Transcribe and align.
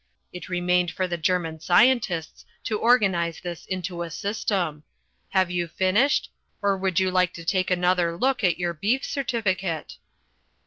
It 0.33 0.49
remained 0.49 0.89
for 0.89 1.07
the 1.07 1.15
German 1.15 1.59
scientists 1.59 2.43
to 2.63 2.79
organise 2.79 3.39
this 3.39 3.67
into 3.67 4.09
system. 4.09 4.81
Have 5.29 5.51
you 5.51 5.67
finished? 5.67 6.31
Or 6.59 6.75
would 6.75 6.99
you 6.99 7.11
like 7.11 7.33
to 7.33 7.45
take 7.45 7.69
another 7.69 8.17
look 8.17 8.43
at 8.43 8.57
your 8.57 8.73
beef 8.73 9.05
certificate?" 9.05 9.97